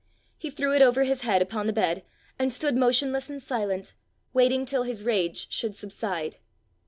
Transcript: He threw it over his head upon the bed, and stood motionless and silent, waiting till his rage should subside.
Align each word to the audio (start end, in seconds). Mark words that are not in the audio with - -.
He 0.35 0.49
threw 0.49 0.73
it 0.73 0.81
over 0.81 1.03
his 1.03 1.21
head 1.21 1.43
upon 1.43 1.67
the 1.67 1.73
bed, 1.73 2.03
and 2.39 2.51
stood 2.51 2.75
motionless 2.75 3.29
and 3.29 3.39
silent, 3.39 3.93
waiting 4.33 4.65
till 4.65 4.81
his 4.81 5.03
rage 5.05 5.45
should 5.51 5.75
subside. 5.75 6.37